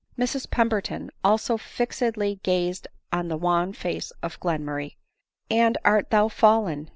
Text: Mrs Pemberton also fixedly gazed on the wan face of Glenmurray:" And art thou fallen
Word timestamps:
Mrs 0.17 0.49
Pemberton 0.49 1.11
also 1.23 1.57
fixedly 1.57 2.39
gazed 2.41 2.87
on 3.13 3.27
the 3.27 3.37
wan 3.37 3.71
face 3.71 4.09
of 4.23 4.39
Glenmurray:" 4.39 4.95
And 5.67 5.77
art 5.85 6.09
thou 6.09 6.27
fallen 6.27 6.89